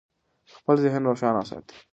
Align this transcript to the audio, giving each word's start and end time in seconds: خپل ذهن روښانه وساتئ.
خپل 0.55 0.75
ذهن 0.83 1.01
روښانه 1.09 1.39
وساتئ. 1.41 1.77